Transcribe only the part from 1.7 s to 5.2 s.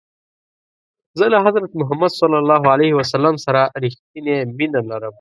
محمد ص سره رښتنی مینه لرم.